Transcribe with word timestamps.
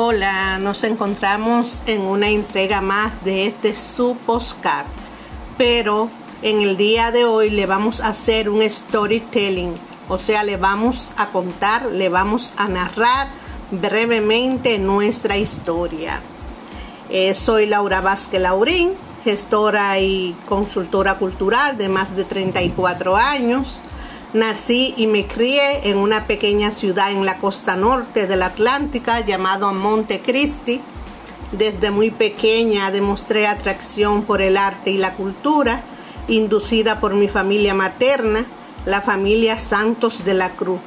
Hola, 0.00 0.60
nos 0.60 0.84
encontramos 0.84 1.82
en 1.86 2.02
una 2.02 2.28
entrega 2.28 2.80
más 2.80 3.24
de 3.24 3.48
este 3.48 3.74
su 3.74 4.16
pero 5.56 6.08
en 6.40 6.62
el 6.62 6.76
día 6.76 7.10
de 7.10 7.24
hoy 7.24 7.50
le 7.50 7.66
vamos 7.66 8.00
a 8.00 8.10
hacer 8.10 8.48
un 8.48 8.62
storytelling, 8.62 9.74
o 10.08 10.16
sea, 10.16 10.44
le 10.44 10.56
vamos 10.56 11.10
a 11.16 11.30
contar, 11.30 11.86
le 11.86 12.08
vamos 12.10 12.52
a 12.56 12.68
narrar 12.68 13.26
brevemente 13.72 14.78
nuestra 14.78 15.36
historia. 15.36 16.20
Eh, 17.10 17.34
soy 17.34 17.66
Laura 17.66 18.00
Vázquez 18.00 18.40
Laurín, 18.40 18.92
gestora 19.24 19.98
y 19.98 20.36
consultora 20.48 21.14
cultural 21.14 21.76
de 21.76 21.88
más 21.88 22.14
de 22.14 22.22
34 22.22 23.16
años. 23.16 23.82
Nací 24.34 24.92
y 24.98 25.06
me 25.06 25.26
crié 25.26 25.88
en 25.88 25.96
una 25.96 26.26
pequeña 26.26 26.70
ciudad 26.70 27.10
en 27.10 27.24
la 27.24 27.38
costa 27.38 27.76
norte 27.76 28.26
de 28.26 28.36
la 28.36 28.46
Atlántica 28.46 29.20
llamado 29.20 29.72
Montecristi. 29.72 30.82
Desde 31.52 31.90
muy 31.90 32.10
pequeña 32.10 32.90
demostré 32.90 33.46
atracción 33.46 34.24
por 34.24 34.42
el 34.42 34.58
arte 34.58 34.90
y 34.90 34.98
la 34.98 35.14
cultura, 35.14 35.80
inducida 36.28 37.00
por 37.00 37.14
mi 37.14 37.28
familia 37.28 37.72
materna, 37.72 38.44
la 38.84 39.00
familia 39.00 39.56
Santos 39.56 40.22
de 40.26 40.34
la 40.34 40.50
Cruz, 40.50 40.80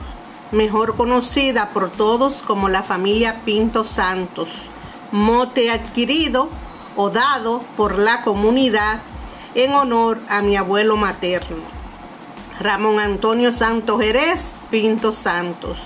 mejor 0.51 0.95
conocida 0.95 1.69
por 1.69 1.89
todos 1.89 2.43
como 2.45 2.69
la 2.69 2.83
familia 2.83 3.41
Pinto 3.43 3.85
Santos, 3.85 4.49
mote 5.11 5.71
adquirido 5.71 6.47
o 6.95 7.09
dado 7.09 7.63
por 7.75 7.97
la 7.97 8.21
comunidad 8.21 8.99
en 9.55 9.73
honor 9.73 10.19
a 10.29 10.43
mi 10.43 10.57
abuelo 10.57 10.95
materno. 10.95 11.80
Ramón 12.61 12.99
Antonio 12.99 13.51
Santos 13.51 13.99
Jerez 14.01 14.53
Pinto 14.69 15.11
Santos, 15.11 15.77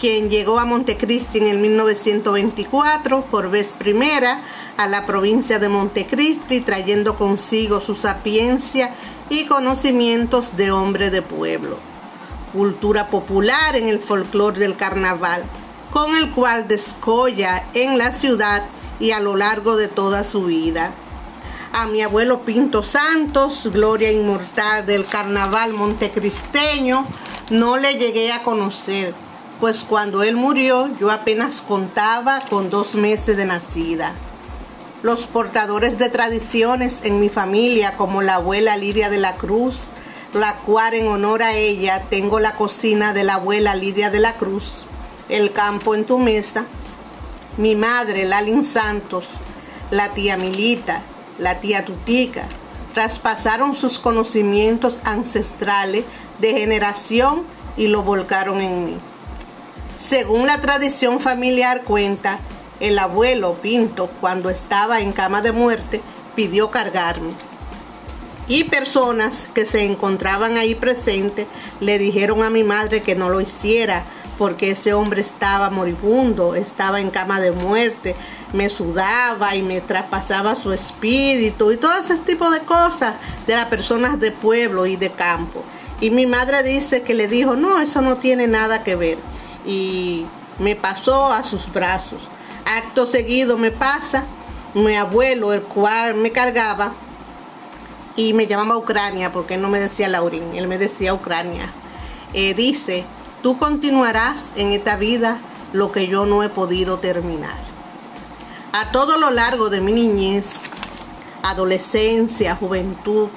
quien 0.00 0.30
llegó 0.30 0.60
a 0.60 0.64
Montecristi 0.64 1.38
en 1.38 1.48
el 1.48 1.58
1924 1.58 3.22
por 3.22 3.50
vez 3.50 3.74
primera 3.76 4.40
a 4.76 4.86
la 4.86 5.04
provincia 5.04 5.58
de 5.58 5.68
Montecristi, 5.68 6.60
trayendo 6.60 7.16
consigo 7.16 7.80
su 7.80 7.96
sapiencia 7.96 8.94
y 9.30 9.46
conocimientos 9.46 10.56
de 10.56 10.70
hombre 10.70 11.10
de 11.10 11.22
pueblo. 11.22 11.78
Cultura 12.52 13.08
popular 13.08 13.74
en 13.74 13.88
el 13.88 13.98
folclore 13.98 14.60
del 14.60 14.76
carnaval, 14.76 15.42
con 15.90 16.16
el 16.16 16.30
cual 16.30 16.68
descolla 16.68 17.64
en 17.74 17.98
la 17.98 18.12
ciudad 18.12 18.62
y 19.00 19.10
a 19.10 19.18
lo 19.18 19.34
largo 19.34 19.74
de 19.74 19.88
toda 19.88 20.22
su 20.22 20.44
vida 20.44 20.92
a 21.72 21.86
mi 21.86 22.02
abuelo 22.02 22.42
Pinto 22.42 22.82
Santos, 22.82 23.68
gloria 23.72 24.12
inmortal 24.12 24.84
del 24.84 25.06
carnaval 25.06 25.72
montecristeño, 25.72 27.06
no 27.48 27.78
le 27.78 27.94
llegué 27.94 28.30
a 28.30 28.42
conocer, 28.42 29.14
pues 29.58 29.82
cuando 29.82 30.22
él 30.22 30.36
murió 30.36 30.90
yo 31.00 31.10
apenas 31.10 31.62
contaba 31.62 32.40
con 32.50 32.68
dos 32.68 32.94
meses 32.94 33.38
de 33.38 33.46
nacida. 33.46 34.12
Los 35.02 35.26
portadores 35.26 35.98
de 35.98 36.10
tradiciones 36.10 37.00
en 37.04 37.20
mi 37.20 37.30
familia, 37.30 37.96
como 37.96 38.20
la 38.20 38.34
abuela 38.34 38.76
Lidia 38.76 39.08
de 39.08 39.18
la 39.18 39.36
Cruz, 39.36 39.76
la 40.34 40.56
cual 40.58 40.94
en 40.94 41.08
honor 41.08 41.42
a 41.42 41.54
ella 41.54 42.04
tengo 42.10 42.38
la 42.38 42.52
cocina 42.52 43.14
de 43.14 43.24
la 43.24 43.34
abuela 43.34 43.74
Lidia 43.74 44.10
de 44.10 44.20
la 44.20 44.34
Cruz, 44.34 44.84
el 45.30 45.52
campo 45.52 45.94
en 45.94 46.04
tu 46.04 46.18
mesa, 46.18 46.66
mi 47.56 47.74
madre 47.76 48.24
Lalin 48.26 48.64
Santos, 48.64 49.24
la 49.90 50.10
tía 50.10 50.36
Milita, 50.36 51.02
la 51.38 51.60
tía 51.60 51.84
Tutica, 51.84 52.46
traspasaron 52.94 53.74
sus 53.74 53.98
conocimientos 53.98 55.00
ancestrales 55.04 56.04
de 56.38 56.52
generación 56.52 57.44
y 57.76 57.86
lo 57.86 58.02
volcaron 58.02 58.60
en 58.60 58.84
mí. 58.84 58.96
Según 59.96 60.46
la 60.46 60.60
tradición 60.60 61.20
familiar 61.20 61.82
cuenta, 61.82 62.38
el 62.80 62.98
abuelo 62.98 63.54
Pinto, 63.54 64.10
cuando 64.20 64.50
estaba 64.50 65.00
en 65.00 65.12
cama 65.12 65.42
de 65.42 65.52
muerte, 65.52 66.00
pidió 66.34 66.70
cargarme. 66.70 67.32
Y 68.48 68.64
personas 68.64 69.48
que 69.54 69.64
se 69.64 69.84
encontraban 69.84 70.56
ahí 70.56 70.74
presentes 70.74 71.46
le 71.80 71.98
dijeron 71.98 72.42
a 72.42 72.50
mi 72.50 72.64
madre 72.64 73.02
que 73.02 73.14
no 73.14 73.28
lo 73.28 73.40
hiciera 73.40 74.04
porque 74.42 74.72
ese 74.72 74.92
hombre 74.92 75.20
estaba 75.20 75.70
moribundo, 75.70 76.56
estaba 76.56 77.00
en 77.00 77.10
cama 77.10 77.38
de 77.38 77.52
muerte, 77.52 78.16
me 78.52 78.70
sudaba 78.70 79.54
y 79.54 79.62
me 79.62 79.80
traspasaba 79.80 80.56
su 80.56 80.72
espíritu 80.72 81.70
y 81.70 81.76
todo 81.76 81.96
ese 82.00 82.16
tipo 82.16 82.50
de 82.50 82.58
cosas 82.62 83.14
de 83.46 83.54
las 83.54 83.66
personas 83.66 84.18
de 84.18 84.32
pueblo 84.32 84.86
y 84.86 84.96
de 84.96 85.10
campo. 85.10 85.62
Y 86.00 86.10
mi 86.10 86.26
madre 86.26 86.64
dice 86.64 87.02
que 87.02 87.14
le 87.14 87.28
dijo, 87.28 87.54
no, 87.54 87.80
eso 87.80 88.02
no 88.02 88.16
tiene 88.16 88.48
nada 88.48 88.82
que 88.82 88.96
ver. 88.96 89.18
Y 89.64 90.26
me 90.58 90.74
pasó 90.74 91.32
a 91.32 91.44
sus 91.44 91.72
brazos. 91.72 92.20
Acto 92.64 93.06
seguido 93.06 93.56
me 93.56 93.70
pasa 93.70 94.24
mi 94.74 94.96
abuelo, 94.96 95.52
el 95.52 95.62
cual 95.62 96.16
me 96.16 96.32
cargaba 96.32 96.94
y 98.16 98.32
me 98.32 98.48
llamaba 98.48 98.76
Ucrania, 98.76 99.30
porque 99.30 99.56
no 99.56 99.68
me 99.68 99.78
decía 99.78 100.08
Laurín, 100.08 100.56
él 100.56 100.66
me 100.66 100.78
decía 100.78 101.14
Ucrania. 101.14 101.68
Eh, 102.34 102.54
dice, 102.54 103.04
tú 103.42 103.58
continuarás 103.58 104.52
en 104.56 104.72
esta 104.72 104.96
vida 104.96 105.38
lo 105.72 105.92
que 105.92 106.06
yo 106.06 106.26
no 106.26 106.42
he 106.42 106.48
podido 106.48 106.98
terminar. 106.98 107.58
A 108.72 108.90
todo 108.92 109.18
lo 109.18 109.30
largo 109.30 109.68
de 109.68 109.80
mi 109.80 109.92
niñez, 109.92 110.60
adolescencia, 111.42 112.54
juventud, 112.56 113.28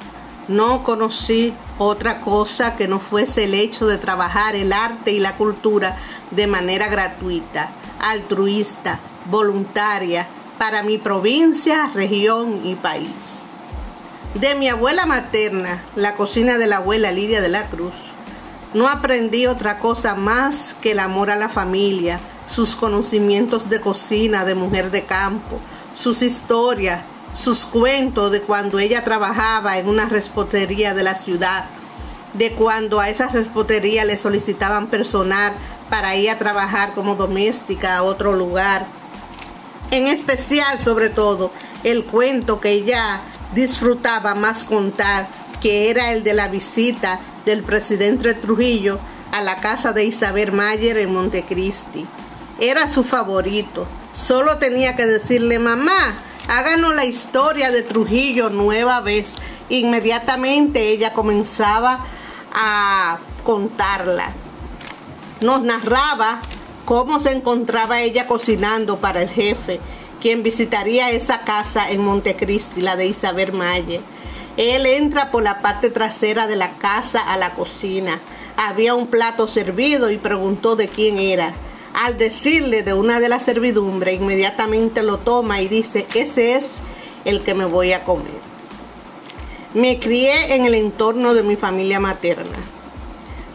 no 0.48 0.84
conocí 0.84 1.54
otra 1.80 2.22
cosa 2.22 2.76
que 2.76 2.88
no 2.88 3.00
fuese 3.00 3.46
el 3.46 3.56
hecho 3.56 3.88
de 3.88 3.98
trabajar 3.98 4.56
el 4.56 4.72
arte 4.72 5.12
y 5.12 5.20
la 5.20 5.36
cultura 5.36 5.98
de 6.32 6.48
manera 6.48 6.88
gratuita, 6.88 7.72
altruista, 8.00 9.00
voluntaria, 9.30 10.28
para 10.58 10.84
mi 10.84 10.98
provincia, 10.98 11.90
región 11.94 12.62
y 12.64 12.76
país. 12.76 13.44
De 14.36 14.56
mi 14.56 14.70
abuela 14.70 15.06
materna, 15.06 15.84
la 15.96 16.16
cocina 16.16 16.58
de 16.58 16.68
la 16.68 16.78
abuela 16.78 17.12
Lidia 17.12 17.42
de 17.42 17.50
la 17.50 17.68
Cruz, 17.68 17.94
no 18.76 18.90
aprendí 18.90 19.48
otra 19.48 19.80
cosa 19.80 20.16
más 20.16 20.76
que 20.82 20.92
el 20.92 21.00
amor 21.00 21.32
a 21.32 21.38
la 21.38 21.48
familia, 21.48 22.20
sus 22.46 22.76
conocimientos 22.76 23.70
de 23.70 23.80
cocina 23.80 24.44
de 24.44 24.54
mujer 24.54 24.92
de 24.92 25.06
campo, 25.06 25.62
sus 25.96 26.22
historias, 26.22 27.02
sus 27.34 27.60
cuentos 27.60 28.34
de 28.34 28.42
cuando 28.42 28.78
ella 28.80 29.06
trabajaba 29.06 29.78
en 29.78 29.88
una 29.88 30.10
respotería 30.10 30.94
de 30.94 31.04
la 31.04 31.16
ciudad, 31.16 31.68
de 32.34 32.52
cuando 32.52 33.00
a 33.00 33.08
esa 33.08 33.28
respotería 33.28 34.04
le 34.04 34.18
solicitaban 34.18 34.88
personal 34.88 35.54
para 35.90 36.18
ir 36.18 36.30
a 36.30 36.38
trabajar 36.38 36.94
como 36.94 37.16
doméstica 37.16 37.96
a 37.96 38.04
otro 38.04 38.34
lugar. 38.34 38.86
En 39.90 40.08
especial, 40.08 40.80
sobre 40.80 41.10
todo, 41.10 41.50
el 41.86 42.04
cuento 42.04 42.60
que 42.60 42.72
ella 42.72 43.22
disfrutaba 43.54 44.36
más 44.36 44.66
contar, 44.66 45.30
que 45.62 45.90
era 45.90 46.12
el 46.12 46.26
de 46.26 46.34
la 46.34 46.50
visita 46.50 47.22
del 47.46 47.64
presidente 47.64 48.34
Trujillo 48.34 49.00
a 49.32 49.42
la 49.42 49.58
casa 49.58 49.94
de 49.94 50.06
Isabel 50.06 50.52
Mayer 50.52 50.98
en 50.98 51.14
Montecristi 51.14 52.06
era 52.60 52.90
su 52.90 53.04
favorito. 53.04 53.86
Solo 54.14 54.58
tenía 54.58 54.96
que 54.96 55.06
decirle, 55.06 55.60
mamá, 55.60 56.16
háganos 56.48 56.96
la 56.96 57.06
historia 57.06 57.72
de 57.72 57.84
Trujillo 57.84 58.50
nueva 58.50 59.02
vez. 59.02 59.36
Inmediatamente 59.70 60.90
ella 60.90 61.14
comenzaba 61.14 62.00
a 62.54 63.20
contarla. 63.44 64.32
Nos 65.42 65.64
narraba 65.64 66.40
cómo 66.86 67.20
se 67.20 67.32
encontraba 67.32 68.02
ella 68.02 68.28
cocinando 68.28 68.98
para 68.98 69.24
el 69.24 69.30
jefe, 69.30 69.80
quien 70.22 70.44
visitaría 70.44 71.10
esa 71.12 71.42
casa 71.42 71.90
en 71.90 72.02
Montecristi, 72.02 72.82
la 72.82 72.96
de 72.96 73.08
Isabel 73.08 73.52
Mayer. 73.52 74.02
Él 74.58 74.86
entra 74.86 75.32
por 75.32 75.44
la 75.44 75.62
parte 75.62 75.90
trasera 75.90 76.48
de 76.48 76.56
la 76.56 76.72
casa 76.78 77.20
a 77.20 77.38
la 77.38 77.54
cocina. 77.54 78.20
Había 78.58 78.96
un 78.96 79.08
plato 79.08 79.48
servido 79.48 80.12
y 80.12 80.18
preguntó 80.18 80.76
de 80.76 80.88
quién 80.88 81.18
era 81.20 81.54
al 81.96 82.18
decirle 82.18 82.84
de 82.84 82.94
una 82.94 83.22
de 83.22 83.30
las 83.30 83.44
servidumbres, 83.44 84.20
inmediatamente 84.20 85.02
lo 85.02 85.18
toma 85.18 85.62
y 85.62 85.70
dice, 85.70 86.06
ese 86.14 86.56
es 86.56 86.74
el 87.24 87.42
que 87.42 87.54
me 87.54 87.64
voy 87.64 87.94
a 87.94 88.04
comer. 88.04 88.44
Me 89.74 89.98
crié 89.98 90.56
en 90.56 90.66
el 90.66 90.76
entorno 90.76 91.34
de 91.34 91.44
mi 91.44 91.56
familia 91.56 92.02
materna. 92.02 92.58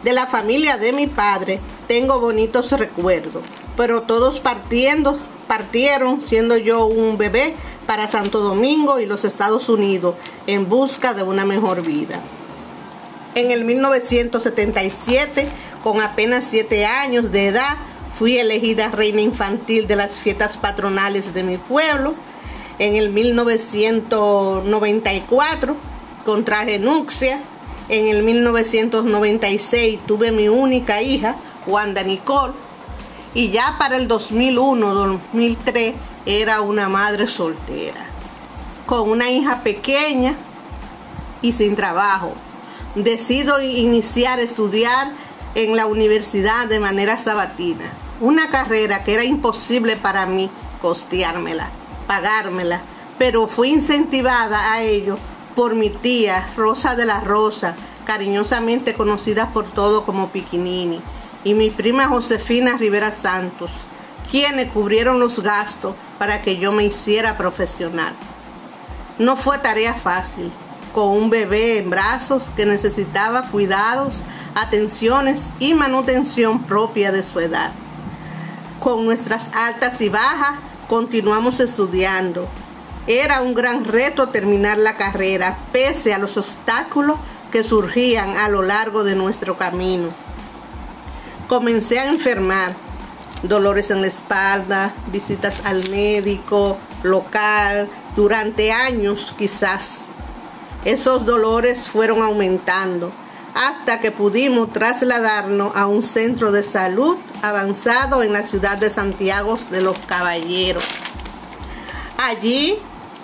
De 0.03 0.13
la 0.13 0.25
familia 0.25 0.77
de 0.77 0.91
mi 0.91 1.05
padre 1.05 1.59
tengo 1.87 2.19
bonitos 2.19 2.71
recuerdos, 2.71 3.43
pero 3.77 4.01
todos 4.01 4.39
partiendo, 4.39 5.19
partieron 5.47 6.19
siendo 6.19 6.57
yo 6.57 6.85
un 6.87 7.19
bebé 7.19 7.53
para 7.85 8.07
Santo 8.07 8.39
Domingo 8.39 8.99
y 8.99 9.05
los 9.05 9.25
Estados 9.25 9.69
Unidos 9.69 10.15
en 10.47 10.69
busca 10.69 11.13
de 11.13 11.23
una 11.23 11.45
mejor 11.45 11.81
vida. 11.81 12.19
En 13.35 13.51
el 13.51 13.63
1977, 13.63 15.47
con 15.83 16.01
apenas 16.01 16.47
7 16.49 16.85
años 16.85 17.31
de 17.31 17.47
edad, 17.47 17.77
Fui 18.17 18.37
elegida 18.37 18.89
reina 18.89 19.21
infantil 19.21 19.87
de 19.87 19.95
las 19.95 20.19
fiestas 20.19 20.57
patronales 20.57 21.33
de 21.33 21.43
mi 21.43 21.55
pueblo. 21.57 22.13
En 22.77 22.95
el 22.95 23.09
1994 23.09 25.75
contraje 26.25 26.77
nupcia. 26.77 27.39
En 27.89 28.07
el 28.07 28.21
1996 28.23 29.99
tuve 30.05 30.31
mi 30.31 30.49
única 30.49 31.01
hija, 31.01 31.37
Wanda 31.65 32.03
Nicole. 32.03 32.53
y 33.33 33.49
ya 33.49 33.77
para 33.79 33.97
el 33.97 34.07
2001-2003 34.07 35.93
era 36.25 36.61
una 36.61 36.89
madre 36.89 37.27
soltera, 37.27 38.05
con 38.85 39.09
una 39.09 39.29
hija 39.29 39.63
pequeña 39.63 40.35
y 41.41 41.53
sin 41.53 41.75
trabajo. 41.75 42.33
Decido 42.95 43.61
iniciar 43.61 44.39
a 44.39 44.43
estudiar 44.43 45.11
en 45.55 45.75
la 45.75 45.85
universidad 45.85 46.67
de 46.67 46.79
manera 46.79 47.17
sabatina, 47.17 47.85
una 48.19 48.49
carrera 48.49 49.03
que 49.03 49.13
era 49.13 49.23
imposible 49.23 49.95
para 49.95 50.25
mí 50.25 50.49
costeármela, 50.81 51.69
pagármela, 52.07 52.81
pero 53.17 53.47
fui 53.47 53.69
incentivada 53.69 54.73
a 54.73 54.81
ello 54.81 55.17
por 55.55 55.75
mi 55.75 55.89
tía 55.89 56.47
Rosa 56.55 56.95
de 56.95 57.05
la 57.05 57.19
Rosa, 57.19 57.75
cariñosamente 58.05 58.93
conocida 58.93 59.49
por 59.53 59.65
todo 59.65 60.03
como 60.05 60.29
Piquinini, 60.29 61.01
y 61.43 61.53
mi 61.53 61.69
prima 61.69 62.07
Josefina 62.07 62.77
Rivera 62.77 63.11
Santos, 63.11 63.71
quienes 64.31 64.71
cubrieron 64.71 65.19
los 65.19 65.43
gastos 65.43 65.93
para 66.17 66.41
que 66.41 66.57
yo 66.57 66.71
me 66.71 66.85
hiciera 66.85 67.37
profesional. 67.37 68.13
No 69.19 69.35
fue 69.35 69.59
tarea 69.59 69.93
fácil, 69.93 70.51
con 70.93 71.09
un 71.09 71.29
bebé 71.29 71.77
en 71.77 71.89
brazos 71.89 72.49
que 72.55 72.65
necesitaba 72.65 73.43
cuidados, 73.49 74.21
atenciones 74.55 75.49
y 75.59 75.73
manutención 75.73 76.63
propia 76.63 77.11
de 77.11 77.23
su 77.23 77.41
edad. 77.41 77.71
Con 78.79 79.05
nuestras 79.05 79.51
altas 79.53 79.99
y 80.01 80.09
bajas 80.09 80.55
continuamos 80.87 81.59
estudiando. 81.59 82.47
Era 83.07 83.41
un 83.41 83.53
gran 83.53 83.83
reto 83.83 84.29
terminar 84.29 84.77
la 84.77 84.95
carrera, 84.95 85.57
pese 85.71 86.13
a 86.13 86.17
los 86.19 86.37
obstáculos 86.37 87.17
que 87.51 87.63
surgían 87.63 88.37
a 88.37 88.47
lo 88.47 88.61
largo 88.61 89.03
de 89.03 89.15
nuestro 89.15 89.57
camino. 89.57 90.09
Comencé 91.47 91.99
a 91.99 92.07
enfermar, 92.07 92.73
dolores 93.43 93.89
en 93.91 94.01
la 94.01 94.07
espalda, 94.07 94.93
visitas 95.11 95.61
al 95.65 95.89
médico 95.89 96.77
local, 97.03 97.89
durante 98.15 98.71
años 98.71 99.33
quizás. 99.37 100.05
Esos 100.85 101.25
dolores 101.25 101.87
fueron 101.87 102.21
aumentando 102.21 103.11
hasta 103.53 103.99
que 103.99 104.11
pudimos 104.11 104.71
trasladarnos 104.71 105.75
a 105.75 105.87
un 105.87 106.01
centro 106.01 106.51
de 106.51 106.63
salud 106.63 107.17
avanzado 107.41 108.23
en 108.23 108.33
la 108.33 108.43
ciudad 108.43 108.77
de 108.77 108.89
Santiago 108.89 109.57
de 109.69 109.81
los 109.81 109.97
Caballeros. 109.99 110.85
Allí 112.17 112.77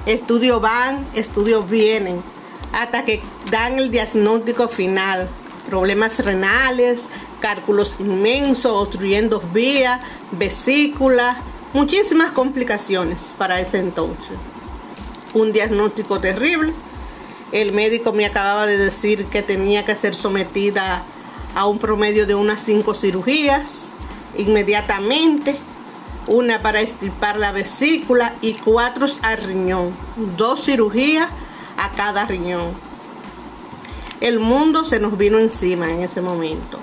estudios 0.05 0.61
van, 0.61 1.05
estudios 1.15 1.69
vienen, 1.69 2.21
hasta 2.73 3.05
que 3.05 3.21
dan 3.51 3.79
el 3.79 3.91
diagnóstico 3.91 4.67
final. 4.67 5.27
Problemas 5.69 6.23
renales, 6.23 7.07
cálculos 7.47 7.95
inmensos, 7.99 8.73
obstruyendo 8.73 9.41
vías, 9.53 10.01
vesículas, 10.31 11.37
muchísimas 11.71 12.31
complicaciones 12.31 13.33
para 13.37 13.61
ese 13.61 13.79
entonces. 13.79 14.35
Un 15.33 15.53
diagnóstico 15.53 16.19
terrible. 16.19 16.73
El 17.53 17.71
médico 17.71 18.11
me 18.11 18.25
acababa 18.25 18.65
de 18.65 18.77
decir 18.77 19.27
que 19.27 19.43
tenía 19.43 19.85
que 19.85 19.95
ser 19.95 20.13
sometida 20.13 21.03
a 21.55 21.65
un 21.67 21.79
promedio 21.79 22.27
de 22.27 22.35
unas 22.35 22.59
cinco 22.59 22.93
cirugías 22.93 23.93
inmediatamente, 24.37 25.57
una 26.27 26.61
para 26.61 26.81
estirpar 26.81 27.39
la 27.39 27.53
vesícula 27.53 28.33
y 28.41 28.55
cuatro 28.55 29.07
al 29.21 29.37
riñón, 29.37 29.95
dos 30.35 30.65
cirugías 30.65 31.29
a 31.77 31.91
cada 31.91 32.25
riñón. 32.25 32.71
El 34.19 34.41
mundo 34.41 34.83
se 34.83 34.99
nos 34.99 35.17
vino 35.17 35.39
encima 35.39 35.89
en 35.89 36.01
ese 36.01 36.19
momento. 36.19 36.77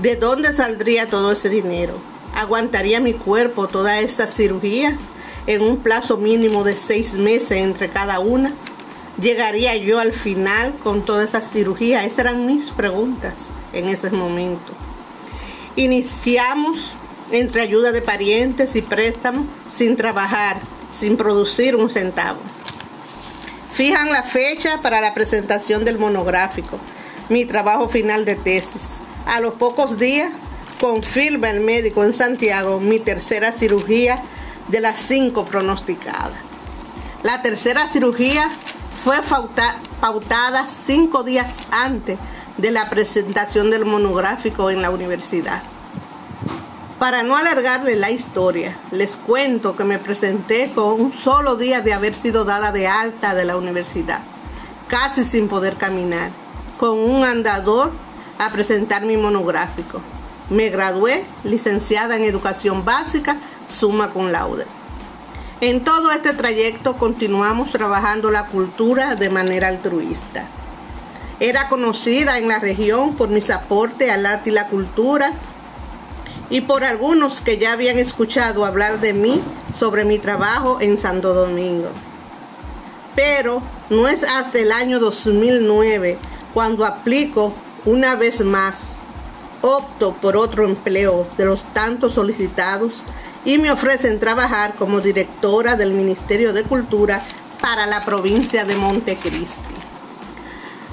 ¿De 0.00 0.16
dónde 0.16 0.56
saldría 0.56 1.08
todo 1.08 1.32
ese 1.32 1.50
dinero? 1.50 1.92
¿Aguantaría 2.34 3.00
mi 3.00 3.12
cuerpo 3.12 3.68
toda 3.68 4.00
esa 4.00 4.26
cirugía 4.26 4.96
en 5.46 5.60
un 5.60 5.76
plazo 5.76 6.16
mínimo 6.16 6.64
de 6.64 6.72
seis 6.72 7.12
meses 7.12 7.58
entre 7.58 7.90
cada 7.90 8.18
una? 8.18 8.54
¿Llegaría 9.20 9.76
yo 9.76 9.98
al 9.98 10.12
final 10.12 10.72
con 10.82 11.04
toda 11.04 11.24
esa 11.24 11.42
cirugía? 11.42 12.06
Esas 12.06 12.20
eran 12.20 12.46
mis 12.46 12.70
preguntas 12.70 13.34
en 13.74 13.90
ese 13.90 14.10
momento. 14.10 14.72
Iniciamos 15.76 16.78
entre 17.30 17.60
ayuda 17.60 17.92
de 17.92 18.00
parientes 18.00 18.76
y 18.76 18.80
préstamos 18.80 19.44
sin 19.68 19.98
trabajar, 19.98 20.60
sin 20.92 21.18
producir 21.18 21.76
un 21.76 21.90
centavo. 21.90 22.40
Fijan 23.74 24.10
la 24.10 24.22
fecha 24.22 24.80
para 24.80 25.02
la 25.02 25.12
presentación 25.12 25.84
del 25.84 25.98
monográfico, 25.98 26.78
mi 27.28 27.44
trabajo 27.44 27.90
final 27.90 28.24
de 28.24 28.36
tesis. 28.36 29.02
A 29.26 29.40
los 29.40 29.54
pocos 29.54 29.98
días 29.98 30.32
confirma 30.80 31.50
el 31.50 31.60
médico 31.60 32.04
en 32.04 32.14
Santiago 32.14 32.80
mi 32.80 32.98
tercera 32.98 33.52
cirugía 33.52 34.16
de 34.68 34.80
las 34.80 34.98
cinco 34.98 35.44
pronosticadas. 35.44 36.32
La 37.22 37.42
tercera 37.42 37.88
cirugía 37.90 38.50
fue 39.04 39.16
pautada 40.00 40.66
cinco 40.86 41.22
días 41.22 41.58
antes 41.70 42.18
de 42.56 42.70
la 42.70 42.88
presentación 42.88 43.70
del 43.70 43.84
monográfico 43.84 44.70
en 44.70 44.82
la 44.82 44.90
universidad. 44.90 45.62
Para 46.98 47.22
no 47.22 47.36
alargarle 47.36 47.96
la 47.96 48.10
historia, 48.10 48.76
les 48.90 49.16
cuento 49.16 49.74
que 49.74 49.84
me 49.84 49.98
presenté 49.98 50.70
con 50.74 51.00
un 51.00 51.12
solo 51.14 51.56
día 51.56 51.80
de 51.80 51.94
haber 51.94 52.14
sido 52.14 52.44
dada 52.44 52.72
de 52.72 52.88
alta 52.88 53.34
de 53.34 53.46
la 53.46 53.56
universidad, 53.56 54.20
casi 54.86 55.24
sin 55.24 55.48
poder 55.48 55.76
caminar, 55.76 56.30
con 56.78 56.98
un 56.98 57.24
andador 57.24 57.92
a 58.40 58.50
presentar 58.50 59.04
mi 59.04 59.18
monográfico. 59.18 60.00
Me 60.48 60.70
gradué 60.70 61.24
licenciada 61.44 62.16
en 62.16 62.24
educación 62.24 62.86
básica, 62.86 63.36
suma 63.68 64.12
con 64.12 64.32
laude. 64.32 64.64
En 65.60 65.84
todo 65.84 66.10
este 66.10 66.32
trayecto 66.32 66.96
continuamos 66.96 67.70
trabajando 67.70 68.30
la 68.30 68.46
cultura 68.46 69.14
de 69.14 69.28
manera 69.28 69.68
altruista. 69.68 70.46
Era 71.38 71.68
conocida 71.68 72.38
en 72.38 72.48
la 72.48 72.58
región 72.58 73.14
por 73.14 73.28
mis 73.28 73.50
aportes 73.50 74.10
al 74.10 74.24
arte 74.24 74.48
y 74.48 74.54
la 74.54 74.68
cultura 74.68 75.34
y 76.48 76.62
por 76.62 76.82
algunos 76.82 77.42
que 77.42 77.58
ya 77.58 77.72
habían 77.72 77.98
escuchado 77.98 78.64
hablar 78.64 79.00
de 79.00 79.12
mí 79.12 79.42
sobre 79.78 80.06
mi 80.06 80.18
trabajo 80.18 80.78
en 80.80 80.96
Santo 80.96 81.34
Domingo. 81.34 81.90
Pero 83.14 83.60
no 83.90 84.08
es 84.08 84.24
hasta 84.24 84.58
el 84.60 84.72
año 84.72 84.98
2009 84.98 86.16
cuando 86.54 86.86
aplico 86.86 87.52
una 87.84 88.16
vez 88.16 88.44
más, 88.44 88.98
opto 89.62 90.12
por 90.14 90.36
otro 90.36 90.64
empleo 90.64 91.26
de 91.36 91.44
los 91.46 91.62
tantos 91.72 92.14
solicitados 92.14 93.02
y 93.44 93.58
me 93.58 93.70
ofrecen 93.70 94.20
trabajar 94.20 94.74
como 94.74 95.00
directora 95.00 95.76
del 95.76 95.92
Ministerio 95.92 96.52
de 96.52 96.62
Cultura 96.62 97.22
para 97.60 97.86
la 97.86 98.04
provincia 98.04 98.64
de 98.64 98.76
Montecristi. 98.76 99.74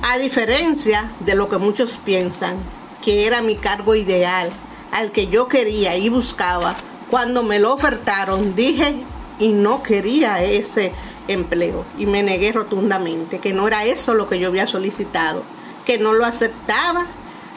A 0.02 0.18
diferencia 0.18 1.12
de 1.22 1.36
lo 1.36 1.50
que 1.50 1.58
muchos 1.58 1.98
piensan, 2.04 2.58
que 3.04 3.26
era 3.26 3.42
mi 3.42 3.56
cargo 3.56 3.96
ideal 3.96 4.50
al 4.92 5.12
que 5.12 5.28
yo 5.28 5.48
quería 5.48 5.98
y 5.98 6.10
buscaba, 6.10 6.76
cuando 7.10 7.44
me 7.44 7.60
lo 7.60 7.74
ofertaron, 7.74 8.56
dije 8.56 8.96
y 9.40 9.50
no 9.50 9.84
quería 9.84 10.44
ese 10.44 10.94
empleo 11.28 11.86
y 11.98 12.06
me 12.06 12.24
negué 12.24 12.52
rotundamente, 12.52 13.40
que 13.40 13.54
no 13.54 13.68
era 13.68 13.86
eso 13.86 14.14
lo 14.14 14.30
que 14.30 14.40
yo 14.40 14.48
había 14.48 14.68
solicitado, 14.68 15.44
que 15.88 15.98
no 15.98 16.14
lo 16.14 16.26
aceptaba. 16.26 17.06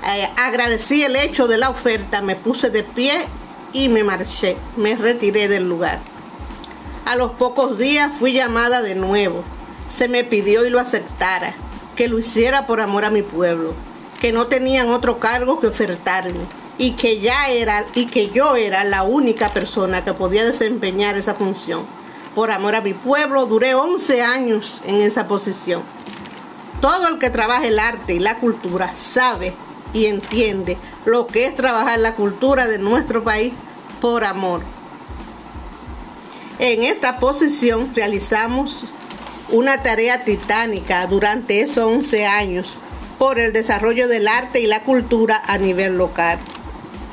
Eh, 0.06 0.28
agradecí 0.36 1.02
el 1.02 1.16
hecho 1.16 1.48
de 1.48 1.58
la 1.58 1.68
oferta, 1.68 2.22
me 2.22 2.36
puse 2.36 2.70
de 2.70 2.84
pie 2.84 3.12
y 3.72 3.88
me 3.88 4.04
marché, 4.04 4.56
me 4.76 4.94
retiré 4.94 5.48
del 5.48 5.68
lugar. 5.68 5.98
A 7.04 7.16
los 7.16 7.32
pocos 7.32 7.76
días 7.76 8.12
fui 8.16 8.32
llamada 8.32 8.82
de 8.82 8.94
nuevo. 8.94 9.42
Se 9.88 10.08
me 10.08 10.22
pidió 10.22 10.64
y 10.64 10.70
lo 10.70 10.78
aceptara, 10.78 11.54
que 11.96 12.06
lo 12.06 12.20
hiciera 12.20 12.68
por 12.68 12.80
amor 12.80 13.04
a 13.04 13.10
mi 13.10 13.22
pueblo, 13.22 13.74
que 14.20 14.32
no 14.32 14.46
tenían 14.46 14.90
otro 14.90 15.18
cargo 15.18 15.58
que 15.58 15.66
ofertarme 15.66 16.46
y 16.78 16.92
que 16.92 17.18
ya 17.18 17.50
era 17.50 17.84
y 17.94 18.06
que 18.06 18.30
yo 18.30 18.54
era 18.54 18.84
la 18.84 19.02
única 19.02 19.48
persona 19.48 20.04
que 20.04 20.14
podía 20.14 20.44
desempeñar 20.44 21.18
esa 21.18 21.34
función. 21.34 21.84
Por 22.36 22.52
amor 22.52 22.76
a 22.76 22.80
mi 22.80 22.94
pueblo, 22.94 23.46
duré 23.46 23.74
11 23.74 24.22
años 24.22 24.80
en 24.86 25.00
esa 25.00 25.26
posición. 25.26 25.82
Todo 26.80 27.08
el 27.08 27.18
que 27.18 27.30
trabaja 27.30 27.66
el 27.66 27.78
arte 27.78 28.14
y 28.14 28.18
la 28.18 28.36
cultura 28.36 28.94
sabe 28.96 29.54
y 29.92 30.06
entiende 30.06 30.78
lo 31.04 31.26
que 31.26 31.46
es 31.46 31.54
trabajar 31.54 31.98
la 31.98 32.14
cultura 32.14 32.66
de 32.66 32.78
nuestro 32.78 33.22
país 33.22 33.52
por 34.00 34.24
amor. 34.24 34.62
En 36.58 36.82
esta 36.82 37.18
posición 37.18 37.92
realizamos 37.94 38.84
una 39.50 39.82
tarea 39.82 40.24
titánica 40.24 41.06
durante 41.06 41.60
esos 41.60 41.84
11 41.84 42.26
años 42.26 42.78
por 43.18 43.38
el 43.38 43.52
desarrollo 43.52 44.08
del 44.08 44.28
arte 44.28 44.60
y 44.60 44.66
la 44.66 44.82
cultura 44.82 45.42
a 45.46 45.58
nivel 45.58 45.98
local. 45.98 46.38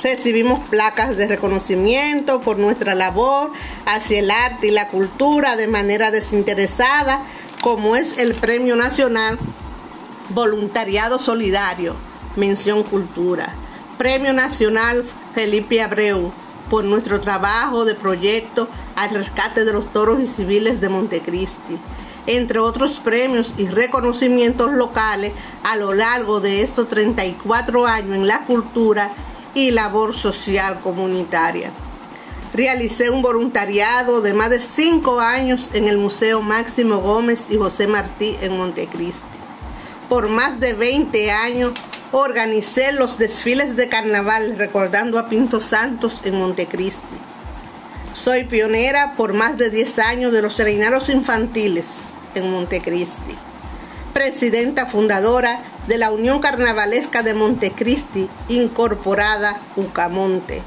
Recibimos 0.04 0.68
placas 0.70 1.18
de 1.18 1.28
reconocimiento 1.28 2.40
por 2.40 2.60
nuestra 2.60 2.94
labor 2.94 3.52
hacia 3.86 4.20
el 4.20 4.32
arte 4.32 4.68
y 4.68 4.72
la 4.72 4.90
cultura 4.90 5.56
de 5.56 5.68
manera 5.68 6.12
desinteresada, 6.12 7.24
como 7.62 7.96
es 7.96 8.18
el 8.18 8.36
Premio 8.36 8.76
Nacional 8.76 9.38
Voluntariado 10.30 11.20
Solidario, 11.20 11.96
Mención 12.36 12.84
Cultura, 12.84 13.54
Premio 13.98 14.34
Nacional 14.34 15.06
Felipe 15.34 15.82
Abreu, 15.82 16.32
por 16.70 16.84
nuestro 16.84 17.22
trabajo 17.22 17.86
de 17.86 17.96
proyecto 17.96 18.68
al 18.96 19.12
rescate 19.12 19.64
de 19.64 19.74
los 19.74 19.92
toros 19.94 20.20
y 20.20 20.28
civiles 20.28 20.82
de 20.82 20.90
Montecristi, 20.90 21.78
entre 22.26 22.60
otros 22.60 23.00
premios 23.00 23.54
y 23.58 23.68
reconocimientos 23.68 24.74
locales 24.74 25.32
a 25.64 25.78
lo 25.78 25.94
largo 25.94 26.42
de 26.42 26.62
estos 26.62 26.90
34 26.90 27.88
años 27.88 28.16
en 28.16 28.28
la 28.28 28.42
cultura 28.46 29.12
y 29.54 29.72
labor 29.72 30.14
social 30.16 30.82
comunitaria. 30.82 31.72
Realicé 32.54 33.10
un 33.10 33.22
voluntariado 33.22 34.22
de 34.22 34.34
más 34.34 34.50
de 34.50 34.60
5 34.60 35.20
años 35.20 35.70
en 35.74 35.88
el 35.88 35.98
Museo 35.98 36.42
Máximo 36.42 37.00
Gómez 37.00 37.42
y 37.50 37.58
José 37.58 37.88
Martí 37.88 38.38
en 38.42 38.58
Montecristi. 38.58 39.26
Por 40.08 40.30
más 40.30 40.60
de 40.60 40.74
20 40.74 41.32
años 41.32 41.74
organicé 42.14 42.94
los 42.94 43.18
desfiles 43.18 43.76
de 43.76 43.90
carnaval 43.90 44.56
recordando 44.58 45.20
a 45.20 45.28
Pinto 45.28 45.60
Santos 45.60 46.22
en 46.24 46.36
Montecristi. 46.36 47.18
Soy 48.14 48.46
pionera 48.46 49.16
por 49.18 49.34
más 49.34 49.58
de 49.58 49.70
10 49.70 50.00
años 50.00 50.32
de 50.32 50.42
los 50.42 50.58
reinados 50.58 51.10
infantiles 51.10 51.86
en 52.34 52.50
Montecristi. 52.50 53.36
Presidenta 54.14 54.86
fundadora 54.86 55.60
de 55.88 55.98
la 55.98 56.12
Unión 56.12 56.40
Carnavalesca 56.40 57.24
de 57.24 57.34
Montecristi, 57.34 58.30
incorporada 58.48 59.60
Ucamonte. 59.76 60.64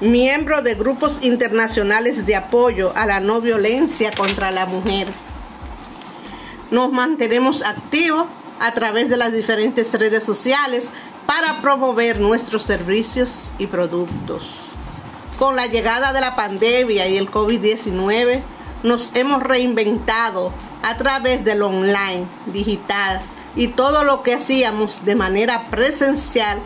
Miembro 0.00 0.62
de 0.62 0.76
grupos 0.76 1.18
internacionales 1.22 2.24
de 2.24 2.36
apoyo 2.36 2.92
a 2.94 3.04
la 3.04 3.18
no 3.18 3.40
violencia 3.40 4.12
contra 4.12 4.52
la 4.52 4.64
mujer. 4.64 5.08
Nos 6.70 6.92
mantenemos 6.92 7.62
activos 7.62 8.26
a 8.60 8.72
través 8.74 9.08
de 9.08 9.16
las 9.16 9.32
diferentes 9.32 9.92
redes 9.94 10.22
sociales 10.22 10.90
para 11.26 11.60
promover 11.60 12.20
nuestros 12.20 12.62
servicios 12.62 13.50
y 13.58 13.66
productos. 13.66 14.44
Con 15.36 15.56
la 15.56 15.66
llegada 15.66 16.12
de 16.12 16.20
la 16.20 16.36
pandemia 16.36 17.08
y 17.08 17.16
el 17.16 17.28
COVID-19, 17.28 18.40
nos 18.84 19.10
hemos 19.16 19.42
reinventado 19.42 20.52
a 20.84 20.96
través 20.96 21.44
del 21.44 21.60
online, 21.62 22.24
digital 22.46 23.20
y 23.56 23.66
todo 23.66 24.04
lo 24.04 24.22
que 24.22 24.34
hacíamos 24.34 25.04
de 25.04 25.16
manera 25.16 25.66
presencial, 25.70 26.60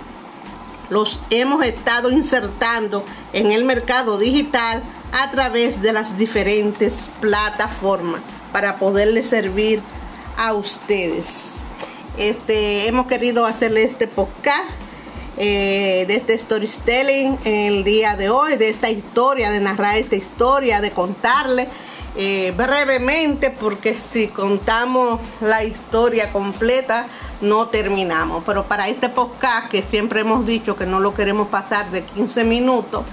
los 0.91 1.21
hemos 1.31 1.65
estado 1.65 2.11
insertando 2.11 3.05
en 3.33 3.53
el 3.53 3.65
mercado 3.65 4.19
digital 4.19 4.83
a 5.13 5.31
través 5.31 5.83
de 5.83 5.93
las 5.93 6.17
diferentes 6.19 7.09
plataformas 7.21 8.21
para 8.53 8.77
poderles 8.77 9.29
servir 9.29 9.81
a 10.37 10.53
ustedes. 10.53 11.55
Este, 12.17 12.87
hemos 12.89 13.07
querido 13.07 13.47
hacerle 13.47 13.85
este 13.85 14.07
podcast 14.07 14.69
eh, 15.39 16.05
de 16.07 16.17
este 16.17 16.37
storytelling 16.37 17.39
en 17.45 17.73
el 17.73 17.85
día 17.85 18.17
de 18.17 18.29
hoy, 18.29 18.57
de 18.57 18.69
esta 18.69 18.91
historia, 18.91 19.51
de 19.51 19.61
narrar 19.61 19.97
esta 19.97 20.17
historia, 20.17 20.83
de 20.83 20.91
contarle 20.91 21.69
eh, 22.15 22.53
brevemente, 22.55 23.51
porque 23.51 23.95
si 23.95 24.29
contamos 24.29 25.21
la 25.41 25.65
historia 25.65 26.31
completa, 26.31 27.07
no 27.43 27.69
terminamos. 27.69 28.43
Pero 28.47 28.65
para 28.65 28.89
este 28.89 29.11
podcast, 29.11 29.69
que 29.69 29.83
siempre 29.83 30.21
hemos 30.21 30.47
dicho 30.47 30.77
que 30.77 30.87
no 30.87 31.01
lo 31.01 31.13
queremos 31.13 31.49
pasar 31.49 31.91
de 31.91 32.05
15 32.05 32.45
minutos, 32.45 33.05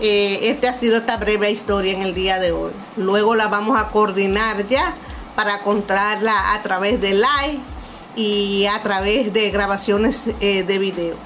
eh, 0.00 0.50
este 0.50 0.68
ha 0.68 0.78
sido 0.78 0.98
esta 0.98 1.16
breve 1.16 1.50
historia 1.50 1.94
en 1.94 2.02
el 2.02 2.14
día 2.14 2.38
de 2.38 2.52
hoy. 2.52 2.72
Luego 2.96 3.34
la 3.34 3.48
vamos 3.48 3.80
a 3.80 3.88
coordinar 3.88 4.66
ya 4.68 4.94
para 5.36 5.60
contarla 5.60 6.52
a 6.52 6.62
través 6.62 7.00
de 7.00 7.14
live 7.14 7.60
y 8.16 8.66
a 8.66 8.82
través 8.82 9.32
de 9.32 9.50
grabaciones 9.50 10.26
eh, 10.40 10.64
de 10.64 10.78
video. 10.78 11.16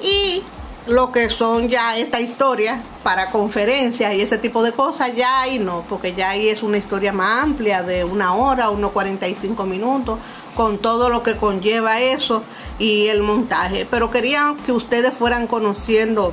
Y 0.00 0.42
lo 0.86 1.12
que 1.12 1.30
son 1.30 1.68
ya 1.68 1.96
esta 1.96 2.20
historia 2.20 2.82
para 3.02 3.30
conferencias 3.30 4.14
y 4.14 4.20
ese 4.20 4.38
tipo 4.38 4.62
de 4.62 4.72
cosas, 4.72 5.14
ya 5.14 5.40
ahí 5.40 5.58
no, 5.58 5.84
porque 5.88 6.14
ya 6.14 6.30
ahí 6.30 6.48
es 6.48 6.62
una 6.62 6.76
historia 6.76 7.12
más 7.12 7.42
amplia 7.42 7.82
de 7.82 8.04
una 8.04 8.34
hora, 8.34 8.70
unos 8.70 8.92
45 8.92 9.64
minutos, 9.64 10.18
con 10.54 10.78
todo 10.78 11.08
lo 11.08 11.22
que 11.22 11.36
conlleva 11.36 12.00
eso 12.00 12.42
y 12.78 13.08
el 13.08 13.22
montaje. 13.22 13.86
Pero 13.90 14.10
quería 14.10 14.54
que 14.64 14.72
ustedes 14.72 15.12
fueran 15.14 15.46
conociendo 15.46 16.32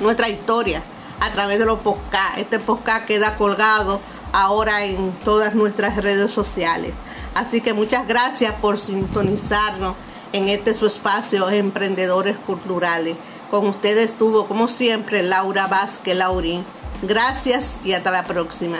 nuestra 0.00 0.28
historia 0.28 0.82
a 1.20 1.30
través 1.30 1.58
de 1.58 1.66
los 1.66 1.78
podcasts. 1.80 2.38
Este 2.38 2.58
podcast 2.58 3.06
queda 3.06 3.36
colgado 3.36 4.00
ahora 4.32 4.84
en 4.84 5.12
todas 5.24 5.54
nuestras 5.54 5.96
redes 5.96 6.30
sociales. 6.30 6.94
Así 7.34 7.60
que 7.60 7.72
muchas 7.72 8.06
gracias 8.06 8.54
por 8.60 8.78
sintonizarnos 8.78 9.94
en 10.32 10.48
este 10.48 10.74
su 10.74 10.86
espacio 10.86 11.48
Emprendedores 11.50 12.36
Culturales. 12.36 13.16
Con 13.50 13.66
ustedes 13.66 14.10
estuvo, 14.10 14.46
como 14.46 14.68
siempre, 14.68 15.22
Laura 15.22 15.66
Vázquez 15.66 16.16
Laurín. 16.16 16.64
Gracias 17.02 17.78
y 17.84 17.92
hasta 17.92 18.10
la 18.10 18.24
próxima. 18.24 18.78